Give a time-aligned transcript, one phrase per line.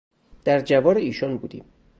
[0.45, 1.63] در جوار ایشان بودیم